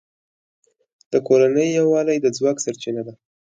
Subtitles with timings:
[1.11, 3.13] د کورنۍ یووالی د ځواک سرچینه ده.